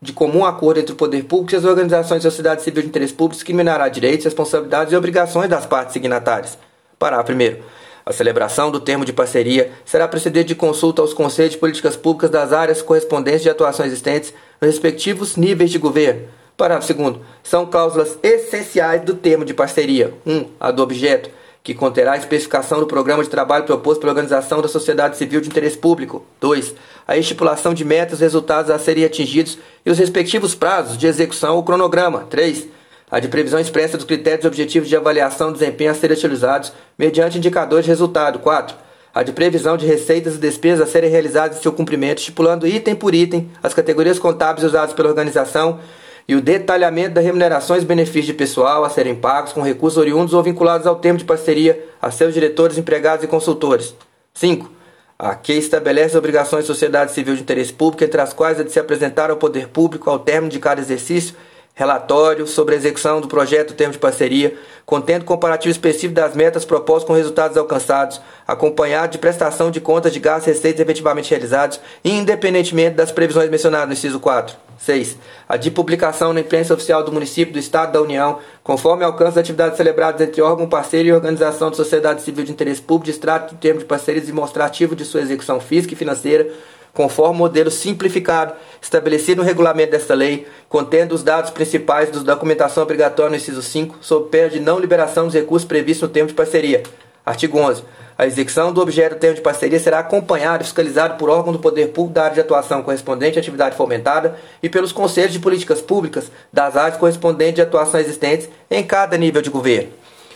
de 0.00 0.12
comum 0.12 0.44
acordo 0.44 0.78
entre 0.78 0.92
o 0.92 0.96
poder 0.96 1.24
público 1.24 1.52
e 1.52 1.56
as 1.56 1.64
organizações 1.64 2.22
da 2.22 2.30
sociedade 2.30 2.62
civil 2.62 2.82
de 2.82 2.88
interesse 2.88 3.12
público, 3.12 3.34
discriminará 3.34 3.88
direitos, 3.88 4.24
responsabilidades 4.24 4.92
e 4.92 4.96
obrigações 4.96 5.48
das 5.48 5.66
partes 5.66 5.94
signatárias. 5.94 6.56
Parágrafo 6.96 7.32
1. 7.32 7.60
A 8.06 8.12
celebração 8.12 8.70
do 8.70 8.78
termo 8.78 9.04
de 9.04 9.12
parceria 9.12 9.72
será 9.84 10.06
precedida 10.06 10.44
de 10.44 10.54
consulta 10.54 11.02
aos 11.02 11.12
conselhos 11.12 11.54
de 11.54 11.58
políticas 11.58 11.96
públicas 11.96 12.30
das 12.30 12.52
áreas 12.52 12.80
correspondentes 12.80 13.42
de 13.42 13.50
atuação 13.50 13.84
existentes 13.84 14.32
nos 14.60 14.70
respectivos 14.70 15.34
níveis 15.34 15.72
de 15.72 15.78
governo. 15.78 16.22
Parágrafo 16.56 16.94
2. 16.94 17.16
São 17.42 17.66
cláusulas 17.66 18.16
essenciais 18.22 19.02
do 19.02 19.14
termo 19.14 19.44
de 19.44 19.54
parceria: 19.54 20.14
1. 20.24 20.32
Um, 20.32 20.46
a 20.60 20.70
do 20.70 20.84
objeto 20.84 21.39
que 21.62 21.74
conterá 21.74 22.12
a 22.12 22.16
especificação 22.16 22.80
do 22.80 22.86
programa 22.86 23.22
de 23.22 23.28
trabalho 23.28 23.64
proposto 23.64 24.00
pela 24.00 24.12
organização 24.12 24.62
da 24.62 24.68
sociedade 24.68 25.16
civil 25.16 25.40
de 25.40 25.48
interesse 25.48 25.76
público. 25.76 26.24
2. 26.40 26.74
A 27.06 27.16
estipulação 27.16 27.74
de 27.74 27.84
metas 27.84 28.20
e 28.20 28.22
resultados 28.22 28.70
a 28.70 28.78
serem 28.78 29.04
atingidos 29.04 29.58
e 29.84 29.90
os 29.90 29.98
respectivos 29.98 30.54
prazos 30.54 30.96
de 30.96 31.06
execução 31.06 31.56
ou 31.56 31.62
cronograma. 31.62 32.26
3. 32.30 32.66
A 33.10 33.18
de 33.20 33.28
previsão 33.28 33.58
expressa 33.58 33.96
dos 33.96 34.06
critérios 34.06 34.44
e 34.44 34.48
objetivos 34.48 34.88
de 34.88 34.96
avaliação 34.96 35.48
do 35.48 35.58
desempenho 35.58 35.90
a 35.90 35.94
serem 35.94 36.16
utilizados 36.16 36.72
mediante 36.96 37.36
indicadores 37.36 37.84
de 37.84 37.90
resultado. 37.90 38.38
4. 38.38 38.76
A 39.12 39.22
de 39.22 39.32
previsão 39.32 39.76
de 39.76 39.84
receitas 39.84 40.36
e 40.36 40.38
despesas 40.38 40.88
a 40.88 40.90
serem 40.90 41.10
realizadas 41.10 41.58
em 41.58 41.62
seu 41.62 41.72
cumprimento, 41.72 42.18
estipulando 42.18 42.66
item 42.66 42.94
por 42.94 43.14
item 43.14 43.50
as 43.62 43.74
categorias 43.74 44.18
contábeis 44.18 44.64
usadas 44.64 44.94
pela 44.94 45.08
organização 45.08 45.80
e 46.26 46.34
o 46.34 46.40
detalhamento 46.40 47.14
das 47.14 47.24
remunerações 47.24 47.82
e 47.82 47.86
benefícios 47.86 48.26
de 48.26 48.34
pessoal 48.34 48.84
a 48.84 48.90
serem 48.90 49.14
pagos 49.14 49.52
com 49.52 49.62
recursos 49.62 49.98
oriundos 49.98 50.34
ou 50.34 50.42
vinculados 50.42 50.86
ao 50.86 50.96
termo 50.96 51.18
de 51.18 51.24
parceria 51.24 51.82
a 52.00 52.10
seus 52.10 52.34
diretores, 52.34 52.78
empregados 52.78 53.24
e 53.24 53.28
consultores. 53.28 53.94
5. 54.34 54.70
A 55.18 55.34
que 55.34 55.52
estabelece 55.52 56.16
obrigações 56.16 56.62
de 56.62 56.68
sociedade 56.68 57.12
civil 57.12 57.34
de 57.34 57.42
interesse 57.42 57.72
público, 57.72 58.04
entre 58.04 58.20
as 58.20 58.32
quais 58.32 58.58
a 58.58 58.62
de 58.62 58.72
se 58.72 58.80
apresentar 58.80 59.30
ao 59.30 59.36
poder 59.36 59.68
público 59.68 60.08
ao 60.08 60.18
término 60.18 60.50
de 60.50 60.58
cada 60.58 60.80
exercício, 60.80 61.34
relatório 61.74 62.46
sobre 62.46 62.74
a 62.74 62.78
execução 62.78 63.20
do 63.20 63.28
projeto 63.28 63.74
termo 63.74 63.92
de 63.92 63.98
parceria, 63.98 64.56
contendo 64.84 65.24
comparativo 65.24 65.70
específico 65.70 66.14
das 66.14 66.34
metas 66.34 66.64
propostas 66.64 67.06
com 67.06 67.14
resultados 67.14 67.56
alcançados, 67.56 68.20
acompanhado 68.46 69.12
de 69.12 69.18
prestação 69.18 69.70
de 69.70 69.80
contas 69.80 70.12
de 70.12 70.20
gastos 70.20 70.48
e 70.48 70.50
receitas 70.50 70.80
efetivamente 70.80 71.30
realizados, 71.30 71.80
independentemente 72.04 72.96
das 72.96 73.12
previsões 73.12 73.48
mencionadas 73.48 73.88
no 73.88 73.92
inciso 73.94 74.20
4. 74.20 74.70
6. 74.80 75.18
A 75.46 75.58
de 75.58 75.70
publicação 75.70 76.32
na 76.32 76.40
imprensa 76.40 76.72
oficial 76.72 77.04
do 77.04 77.12
município, 77.12 77.52
do 77.52 77.58
Estado 77.58 77.92
da 77.92 78.00
União, 78.00 78.38
conforme 78.64 79.04
alcance 79.04 79.34
das 79.34 79.42
atividades 79.42 79.76
celebradas 79.76 80.26
entre 80.26 80.40
órgão 80.40 80.66
parceiro 80.66 81.08
e 81.08 81.12
organização 81.12 81.70
de 81.70 81.76
sociedade 81.76 82.22
civil 82.22 82.44
de 82.44 82.52
interesse 82.52 82.80
público, 82.80 83.10
extrato 83.10 83.54
do 83.54 83.58
termo 83.58 83.80
de 83.80 83.84
parceria 83.84 84.22
demonstrativo 84.22 84.96
de 84.96 85.04
sua 85.04 85.20
execução 85.20 85.60
física 85.60 85.92
e 85.92 85.96
financeira, 85.96 86.50
conforme 86.92 87.34
o 87.34 87.38
modelo 87.38 87.70
simplificado 87.70 88.54
estabelecido 88.80 89.42
no 89.42 89.46
regulamento 89.46 89.92
desta 89.92 90.14
lei, 90.14 90.46
contendo 90.68 91.14
os 91.14 91.22
dados 91.22 91.50
principais 91.50 92.10
da 92.10 92.34
documentação 92.34 92.82
obrigatória 92.82 93.30
no 93.30 93.36
inciso 93.36 93.62
5, 93.62 93.98
sob 94.00 94.28
pena 94.28 94.48
de 94.48 94.60
não 94.60 94.78
liberação 94.78 95.26
dos 95.26 95.34
recursos 95.34 95.66
previstos 95.66 96.08
no 96.08 96.12
termo 96.12 96.28
de 96.28 96.34
parceria. 96.34 96.82
Artigo 97.24 97.58
11. 97.58 97.82
A 98.20 98.26
execução 98.26 98.70
do 98.70 98.82
objeto 98.82 99.14
do 99.14 99.18
termo 99.18 99.36
de 99.36 99.40
parceria 99.40 99.78
será 99.80 100.00
acompanhada 100.00 100.62
e 100.62 100.66
fiscalizada 100.66 101.14
por 101.14 101.30
órgão 101.30 101.54
do 101.54 101.58
poder 101.58 101.88
público 101.88 102.14
da 102.14 102.24
área 102.24 102.34
de 102.34 102.40
atuação 102.40 102.82
correspondente 102.82 103.38
à 103.38 103.40
atividade 103.40 103.76
fomentada 103.76 104.36
e 104.62 104.68
pelos 104.68 104.92
conselhos 104.92 105.32
de 105.32 105.38
políticas 105.38 105.80
públicas 105.80 106.30
das 106.52 106.76
áreas 106.76 106.98
correspondentes 106.98 107.54
de 107.54 107.62
atuação 107.62 107.98
existentes 107.98 108.50
em 108.70 108.82
cada 108.84 109.16
nível 109.16 109.40
de 109.40 109.48
governo. 109.48 109.88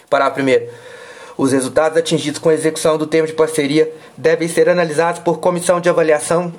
Parágrafo 0.09 0.41
1. 0.41 0.94
Os 1.37 1.53
resultados 1.53 1.99
atingidos 1.99 2.38
com 2.38 2.49
a 2.49 2.55
execução 2.55 2.97
do 2.97 3.07
termo 3.07 3.26
de 3.26 3.33
parceria 3.33 3.93
devem 4.17 4.47
ser 4.47 4.69
analisados 4.69 5.21
por 5.21 5.38
comissão 5.38 5.81
de 5.81 5.88
avaliação 5.88 6.53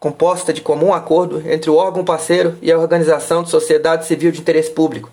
composta 0.00 0.50
de 0.50 0.62
comum 0.62 0.94
acordo 0.94 1.42
entre 1.46 1.68
o 1.68 1.76
órgão 1.76 2.02
parceiro 2.02 2.56
e 2.62 2.72
a 2.72 2.78
organização 2.78 3.42
de 3.42 3.50
sociedade 3.50 4.06
civil 4.06 4.32
de 4.32 4.40
interesse 4.40 4.70
público. 4.70 5.10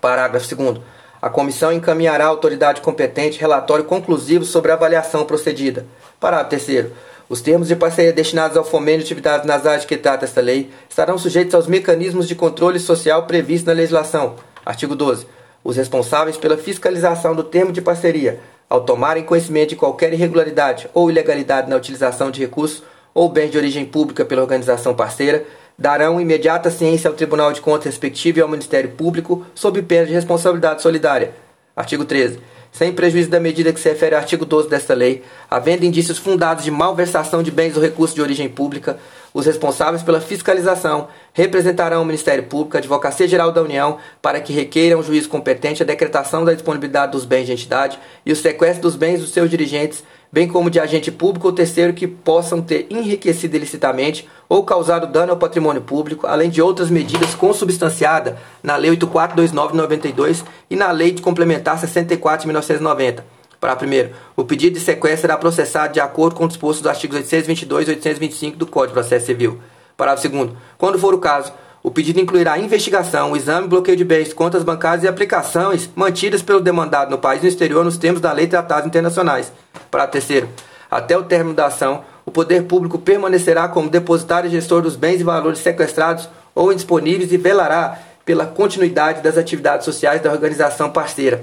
Parágrafo 0.00 0.56
2. 0.56 0.78
A 1.20 1.28
comissão 1.28 1.70
encaminhará 1.70 2.24
à 2.24 2.28
autoridade 2.28 2.80
competente 2.80 3.38
relatório 3.38 3.84
conclusivo 3.84 4.44
sobre 4.44 4.70
a 4.70 4.74
avaliação 4.74 5.26
procedida. 5.26 5.84
Parágrafo 6.18 6.64
3. 6.64 6.86
Os 7.28 7.42
termos 7.42 7.68
de 7.68 7.76
parceria 7.76 8.12
destinados 8.12 8.56
ao 8.56 8.64
fomento 8.64 9.00
de 9.00 9.04
atividades 9.04 9.46
nas 9.46 9.66
áreas 9.66 9.84
que 9.84 9.98
trata 9.98 10.24
esta 10.24 10.40
lei 10.40 10.70
estarão 10.88 11.18
sujeitos 11.18 11.54
aos 11.54 11.66
mecanismos 11.66 12.26
de 12.26 12.34
controle 12.34 12.80
social 12.80 13.26
previstos 13.26 13.66
na 13.66 13.74
legislação. 13.74 14.36
Artigo 14.64 14.96
12. 14.96 15.26
Os 15.62 15.76
responsáveis 15.76 16.36
pela 16.36 16.56
fiscalização 16.56 17.34
do 17.34 17.42
termo 17.42 17.72
de 17.72 17.80
parceria, 17.80 18.40
ao 18.68 18.82
tomarem 18.82 19.24
conhecimento 19.24 19.70
de 19.70 19.76
qualquer 19.76 20.12
irregularidade 20.12 20.88
ou 20.94 21.10
ilegalidade 21.10 21.68
na 21.68 21.76
utilização 21.76 22.30
de 22.30 22.40
recursos 22.40 22.82
ou 23.14 23.28
bens 23.28 23.50
de 23.50 23.58
origem 23.58 23.84
pública 23.84 24.24
pela 24.24 24.42
organização 24.42 24.94
parceira, 24.94 25.44
darão 25.78 26.20
imediata 26.20 26.70
ciência 26.70 27.08
ao 27.08 27.14
Tribunal 27.14 27.52
de 27.52 27.60
Contas 27.60 27.86
respectivo 27.86 28.38
e 28.38 28.42
ao 28.42 28.48
Ministério 28.48 28.90
Público, 28.90 29.44
sob 29.54 29.80
pena 29.82 30.06
de 30.06 30.12
responsabilidade 30.12 30.82
solidária. 30.82 31.32
Artigo 31.74 32.04
13 32.04 32.38
sem 32.72 32.92
prejuízo 32.92 33.30
da 33.30 33.40
medida 33.40 33.72
que 33.72 33.80
se 33.80 33.88
refere 33.88 34.14
ao 34.14 34.20
artigo 34.20 34.44
12 34.44 34.68
desta 34.68 34.94
lei, 34.94 35.22
havendo 35.50 35.84
indícios 35.84 36.18
fundados 36.18 36.64
de 36.64 36.70
malversação 36.70 37.42
de 37.42 37.50
bens 37.50 37.76
ou 37.76 37.82
recursos 37.82 38.14
de 38.14 38.22
origem 38.22 38.48
pública, 38.48 38.98
os 39.38 39.46
responsáveis 39.46 40.02
pela 40.02 40.20
fiscalização 40.20 41.06
representarão 41.32 42.02
o 42.02 42.04
Ministério 42.04 42.42
Público, 42.42 42.76
a 42.76 42.80
Advocacia 42.80 43.28
Geral 43.28 43.52
da 43.52 43.62
União, 43.62 43.98
para 44.20 44.40
que 44.40 44.52
requeiram 44.52 44.98
o 44.98 45.02
juízo 45.02 45.28
competente 45.28 45.80
a 45.80 45.86
decretação 45.86 46.44
da 46.44 46.52
disponibilidade 46.52 47.12
dos 47.12 47.24
bens 47.24 47.46
de 47.46 47.52
entidade 47.52 48.00
e 48.26 48.32
o 48.32 48.36
sequestro 48.36 48.82
dos 48.82 48.96
bens 48.96 49.20
dos 49.20 49.30
seus 49.30 49.48
dirigentes 49.48 50.02
bem 50.32 50.48
como 50.48 50.68
de 50.68 50.80
agente 50.80 51.12
público 51.12 51.46
ou 51.46 51.52
terceiro 51.52 51.92
que 51.92 52.08
possam 52.08 52.60
ter 52.60 52.88
enriquecido 52.90 53.56
ilicitamente 53.56 54.28
ou 54.48 54.64
causado 54.64 55.06
dano 55.06 55.30
ao 55.30 55.38
patrimônio 55.38 55.82
público, 55.82 56.26
além 56.26 56.50
de 56.50 56.60
outras 56.60 56.90
medidas 56.90 57.34
consubstanciadas 57.34 58.34
na 58.60 58.76
Lei 58.76 58.90
842992 58.90 60.44
e 60.68 60.74
na 60.74 60.90
Lei 60.90 61.12
de 61.12 61.22
Complementar 61.22 61.78
64 61.78 62.40
de 62.42 62.46
1990. 62.48 63.37
Para 63.60 63.74
primeiro, 63.74 64.10
o 64.36 64.44
pedido 64.44 64.74
de 64.74 64.80
sequestro 64.80 65.22
será 65.22 65.36
processado 65.36 65.92
de 65.92 66.00
acordo 66.00 66.36
com 66.36 66.44
o 66.44 66.48
disposto 66.48 66.80
dos 66.80 66.90
artigos 66.90 67.16
822 67.16 67.88
e 67.88 67.90
825 67.90 68.56
do 68.56 68.66
Código 68.66 68.94
de 68.94 69.00
Processo 69.00 69.26
Civil. 69.26 69.60
Parágrafo 69.96 70.22
segundo, 70.22 70.56
quando 70.76 70.98
for 70.98 71.12
o 71.12 71.18
caso, 71.18 71.52
o 71.82 71.90
pedido 71.90 72.20
incluirá 72.20 72.58
investigação, 72.58 73.36
exame, 73.36 73.66
bloqueio 73.66 73.96
de 73.96 74.04
bens, 74.04 74.32
contas 74.32 74.62
bancárias 74.62 75.02
e 75.02 75.08
aplicações 75.08 75.90
mantidas 75.96 76.40
pelo 76.40 76.60
demandado 76.60 77.10
no 77.10 77.18
país 77.18 77.40
e 77.40 77.44
no 77.44 77.48
exterior 77.48 77.84
nos 77.84 77.96
termos 77.96 78.20
da 78.20 78.32
lei 78.32 78.46
de 78.46 78.50
tratados 78.50 78.86
internacionais. 78.86 79.52
Para 79.90 80.06
terceiro, 80.06 80.48
até 80.88 81.16
o 81.16 81.24
término 81.24 81.54
da 81.54 81.66
ação, 81.66 82.04
o 82.24 82.30
poder 82.30 82.64
público 82.64 82.98
permanecerá 82.98 83.68
como 83.68 83.90
depositário 83.90 84.48
e 84.48 84.52
gestor 84.52 84.82
dos 84.82 84.96
bens 84.96 85.20
e 85.20 85.24
valores 85.24 85.58
sequestrados 85.58 86.28
ou 86.54 86.72
indisponíveis 86.72 87.32
e 87.32 87.36
velará 87.36 87.98
pela 88.24 88.46
continuidade 88.46 89.22
das 89.22 89.38
atividades 89.38 89.84
sociais 89.84 90.20
da 90.20 90.30
organização 90.30 90.90
parceira. 90.90 91.42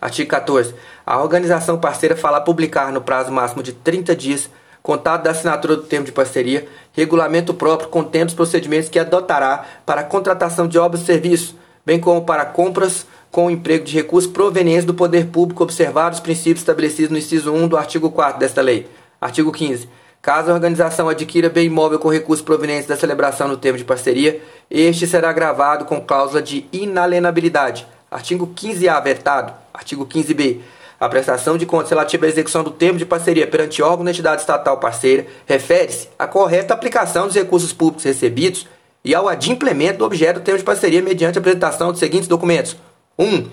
Artigo 0.00 0.28
14. 0.28 0.74
A 1.06 1.22
organização 1.22 1.78
parceira 1.78 2.16
fará 2.16 2.40
publicar 2.40 2.90
no 2.90 3.00
prazo 3.00 3.30
máximo 3.30 3.62
de 3.62 3.72
30 3.72 4.16
dias 4.16 4.50
contado 4.82 5.22
da 5.22 5.30
assinatura 5.30 5.76
do 5.76 5.82
termo 5.82 6.04
de 6.04 6.12
parceria, 6.12 6.66
regulamento 6.92 7.54
próprio 7.54 7.88
contendo 7.88 8.28
os 8.28 8.34
procedimentos 8.34 8.88
que 8.88 8.98
adotará 8.98 9.64
para 9.84 10.00
a 10.00 10.04
contratação 10.04 10.66
de 10.66 10.78
obras 10.78 11.02
e 11.02 11.06
serviços, 11.06 11.54
bem 11.84 12.00
como 12.00 12.22
para 12.22 12.44
compras 12.44 13.06
com 13.30 13.46
o 13.46 13.50
emprego 13.50 13.84
de 13.84 13.94
recursos 13.94 14.30
provenientes 14.30 14.84
do 14.84 14.94
poder 14.94 15.26
público, 15.26 15.62
observados 15.62 16.18
os 16.18 16.22
princípios 16.22 16.60
estabelecidos 16.60 17.10
no 17.10 17.18
inciso 17.18 17.52
1 17.52 17.68
do 17.68 17.76
artigo 17.76 18.10
4 18.10 18.38
desta 18.38 18.60
lei. 18.60 18.88
Artigo 19.20 19.52
15. 19.52 19.88
Caso 20.22 20.50
a 20.50 20.54
organização 20.54 21.08
adquira 21.08 21.48
bem 21.48 21.66
imóvel 21.66 22.00
com 22.00 22.08
recursos 22.08 22.44
provenientes 22.44 22.86
da 22.86 22.96
celebração 22.96 23.48
do 23.48 23.56
termo 23.56 23.78
de 23.78 23.84
parceria, 23.84 24.40
este 24.68 25.06
será 25.06 25.32
gravado 25.32 25.84
com 25.84 26.00
cláusula 26.00 26.42
de 26.42 26.66
inalienabilidade. 26.72 27.86
Artigo 28.10 28.52
15A 28.54 29.02
vetado. 29.02 29.52
Artigo 29.74 30.06
15B. 30.06 30.60
A 30.98 31.08
prestação 31.08 31.58
de 31.58 31.66
contas 31.66 31.90
relativa 31.90 32.24
à 32.24 32.28
execução 32.28 32.64
do 32.64 32.70
termo 32.70 32.98
de 32.98 33.04
parceria 33.04 33.46
perante 33.46 33.82
órgão 33.82 34.04
da 34.04 34.10
entidade 34.10 34.40
estatal 34.40 34.78
parceira 34.78 35.26
refere-se 35.46 36.08
à 36.18 36.26
correta 36.26 36.72
aplicação 36.72 37.26
dos 37.26 37.36
recursos 37.36 37.72
públicos 37.72 38.04
recebidos 38.04 38.66
e 39.04 39.14
ao 39.14 39.28
adimplemento 39.28 39.98
do 39.98 40.04
objeto 40.04 40.40
do 40.40 40.42
termo 40.42 40.58
de 40.58 40.64
parceria 40.64 41.02
mediante 41.02 41.38
a 41.38 41.40
apresentação 41.40 41.90
dos 41.90 42.00
seguintes 42.00 42.28
documentos. 42.28 42.76
1. 43.18 43.24
Um, 43.24 43.48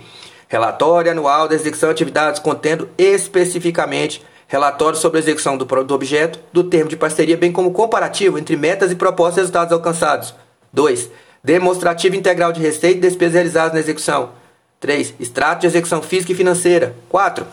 relatório 0.47 1.12
anual 1.12 1.47
da 1.47 1.55
execução 1.55 1.89
de 1.89 1.93
atividades 1.93 2.39
contendo 2.39 2.89
especificamente 2.97 4.23
relatório 4.47 4.97
sobre 4.97 5.17
a 5.17 5.21
execução 5.21 5.57
do, 5.57 5.65
do 5.65 5.93
objeto 5.93 6.39
do 6.53 6.63
termo 6.63 6.89
de 6.89 6.95
parceria, 6.95 7.35
bem 7.35 7.51
como 7.51 7.71
comparativo 7.71 8.38
entre 8.38 8.55
metas 8.55 8.91
e 8.91 8.95
propostas 8.95 9.38
e 9.38 9.39
resultados 9.41 9.73
alcançados. 9.73 10.33
2. 10.71 11.09
Demonstrativo 11.43 12.15
integral 12.15 12.53
de 12.53 12.62
receita 12.62 12.97
e 12.97 13.01
despesas 13.01 13.33
realizadas 13.33 13.73
na 13.73 13.79
execução. 13.79 14.29
3. 14.84 15.13
Extrato 15.18 15.62
de 15.62 15.68
execução 15.68 16.02
física 16.02 16.34
e 16.34 16.36
financeira. 16.36 16.94
4. 17.08 17.48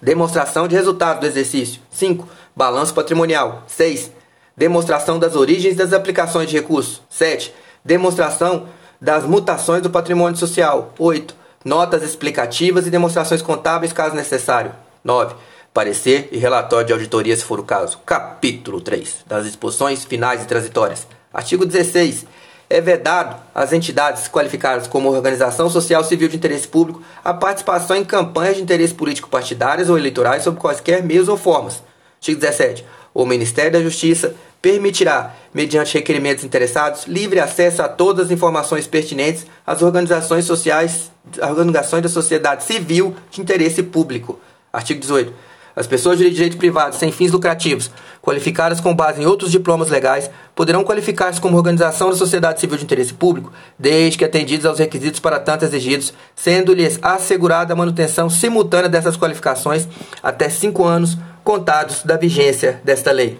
Demonstração 0.00 0.66
de 0.66 0.74
resultado 0.74 1.20
do 1.20 1.26
exercício. 1.26 1.82
5. 1.90 2.26
Balanço 2.56 2.94
patrimonial. 2.94 3.62
6. 3.66 4.10
Demonstração 4.56 5.18
das 5.18 5.36
origens 5.36 5.76
das 5.76 5.92
aplicações 5.92 6.48
de 6.48 6.56
recursos. 6.56 7.02
7. 7.10 7.52
Demonstração 7.84 8.68
das 8.98 9.24
mutações 9.24 9.82
do 9.82 9.90
patrimônio 9.90 10.38
social. 10.38 10.94
8. 10.98 11.36
Notas 11.62 12.02
explicativas 12.02 12.86
e 12.86 12.90
demonstrações 12.90 13.42
contábeis, 13.42 13.92
caso 13.92 14.16
necessário. 14.16 14.72
9. 15.04 15.34
Parecer 15.74 16.30
e 16.32 16.38
relatório 16.38 16.86
de 16.86 16.92
auditoria, 16.94 17.36
se 17.36 17.44
for 17.44 17.60
o 17.60 17.64
caso. 17.64 17.98
Capítulo 18.06 18.80
3. 18.80 19.26
Das 19.26 19.44
disposições 19.44 20.06
finais 20.06 20.42
e 20.42 20.46
transitórias. 20.46 21.06
Artigo 21.34 21.66
16 21.66 22.24
é 22.68 22.80
vedado 22.80 23.36
às 23.54 23.72
entidades 23.72 24.28
qualificadas 24.28 24.86
como 24.86 25.10
organização 25.10 25.70
social 25.70 26.02
civil 26.02 26.28
de 26.28 26.36
interesse 26.36 26.66
público 26.66 27.02
a 27.24 27.32
participação 27.32 27.96
em 27.96 28.04
campanhas 28.04 28.56
de 28.56 28.62
interesse 28.62 28.94
político 28.94 29.28
partidárias 29.28 29.88
ou 29.88 29.96
eleitorais 29.96 30.42
sob 30.42 30.58
quaisquer 30.58 31.02
meios 31.02 31.28
ou 31.28 31.36
formas. 31.36 31.82
Artigo 32.16 32.40
17. 32.40 32.84
O 33.14 33.24
Ministério 33.24 33.72
da 33.72 33.80
Justiça 33.80 34.34
permitirá, 34.60 35.34
mediante 35.54 35.94
requerimentos 35.94 36.44
interessados, 36.44 37.04
livre 37.04 37.38
acesso 37.38 37.82
a 37.82 37.88
todas 37.88 38.26
as 38.26 38.32
informações 38.32 38.86
pertinentes 38.86 39.46
às 39.66 39.80
organizações 39.80 40.44
sociais, 40.44 41.10
às 41.40 41.50
organizações 41.50 42.02
da 42.02 42.08
sociedade 42.08 42.64
civil 42.64 43.14
de 43.30 43.40
interesse 43.40 43.82
público. 43.82 44.40
Artigo 44.72 45.00
18. 45.00 45.32
As 45.76 45.86
pessoas 45.86 46.16
de 46.16 46.30
direito 46.30 46.56
privado 46.56 46.96
sem 46.96 47.12
fins 47.12 47.30
lucrativos, 47.30 47.90
qualificadas 48.22 48.80
com 48.80 48.94
base 48.94 49.20
em 49.20 49.26
outros 49.26 49.52
diplomas 49.52 49.90
legais, 49.90 50.30
poderão 50.54 50.82
qualificar-se 50.82 51.38
como 51.38 51.58
organização 51.58 52.08
da 52.08 52.16
sociedade 52.16 52.58
civil 52.58 52.78
de 52.78 52.84
interesse 52.84 53.12
público, 53.12 53.52
desde 53.78 54.16
que 54.16 54.24
atendidos 54.24 54.64
aos 54.64 54.78
requisitos 54.78 55.20
para 55.20 55.38
tanto 55.38 55.66
exigidos, 55.66 56.14
sendo-lhes 56.34 56.98
assegurada 57.02 57.74
a 57.74 57.76
manutenção 57.76 58.30
simultânea 58.30 58.88
dessas 58.88 59.18
qualificações 59.18 59.86
até 60.22 60.48
cinco 60.48 60.82
anos 60.82 61.18
contados 61.44 62.02
da 62.02 62.16
vigência 62.16 62.80
desta 62.82 63.12
lei. 63.12 63.38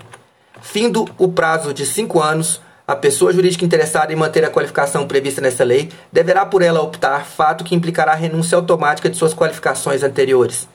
Findo 0.60 1.06
o 1.16 1.28
prazo 1.28 1.72
de 1.72 1.86
cinco 1.86 2.20
anos, 2.20 2.60
a 2.86 2.94
pessoa 2.94 3.32
jurídica 3.32 3.64
interessada 3.64 4.12
em 4.12 4.16
manter 4.16 4.44
a 4.44 4.50
qualificação 4.50 5.08
prevista 5.08 5.40
nesta 5.40 5.64
lei 5.64 5.90
deverá 6.12 6.44
por 6.44 6.60
ela 6.60 6.82
optar, 6.82 7.24
fato 7.24 7.64
que 7.64 7.74
implicará 7.74 8.14
renúncia 8.14 8.56
automática 8.56 9.08
de 9.08 9.16
suas 9.16 9.32
qualificações 9.32 10.02
anteriores. 10.02 10.68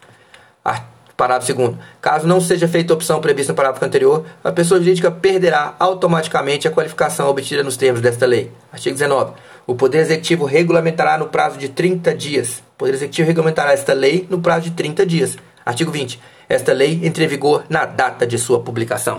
Parágrafo 1.21 1.53
2 1.53 1.75
Caso 2.01 2.25
não 2.25 2.41
seja 2.41 2.67
feita 2.67 2.91
a 2.91 2.95
opção 2.95 3.21
prevista 3.21 3.53
no 3.53 3.55
parágrafo 3.55 3.85
anterior, 3.85 4.25
a 4.43 4.51
pessoa 4.51 4.79
jurídica 4.79 5.11
perderá 5.11 5.75
automaticamente 5.77 6.67
a 6.67 6.71
qualificação 6.71 7.29
obtida 7.29 7.61
nos 7.61 7.77
termos 7.77 8.01
desta 8.01 8.25
lei. 8.25 8.51
Artigo 8.73 8.95
19. 8.95 9.33
O 9.67 9.75
Poder 9.75 9.99
Executivo 9.99 10.45
regulamentará 10.45 11.19
no 11.19 11.27
prazo 11.27 11.59
de 11.59 11.69
30 11.69 12.15
dias. 12.15 12.63
O 12.73 12.77
Poder 12.79 12.95
Executivo 12.95 13.27
regulamentará 13.27 13.71
esta 13.71 13.93
lei 13.93 14.25
no 14.31 14.39
prazo 14.39 14.61
de 14.63 14.71
30 14.71 15.05
dias. 15.05 15.37
Artigo 15.63 15.91
20. 15.91 16.19
Esta 16.49 16.73
lei 16.73 16.99
entra 17.03 17.23
em 17.23 17.27
vigor 17.27 17.65
na 17.69 17.85
data 17.85 18.25
de 18.25 18.39
sua 18.39 18.59
publicação. 18.59 19.17